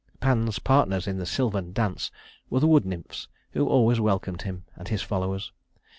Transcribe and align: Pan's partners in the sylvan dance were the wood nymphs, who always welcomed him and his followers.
Pan's 0.19 0.57
partners 0.57 1.05
in 1.05 1.19
the 1.19 1.27
sylvan 1.27 1.73
dance 1.73 2.09
were 2.49 2.59
the 2.59 2.65
wood 2.65 2.87
nymphs, 2.87 3.27
who 3.51 3.67
always 3.67 3.99
welcomed 3.99 4.41
him 4.41 4.65
and 4.75 4.87
his 4.87 5.03
followers. 5.03 5.51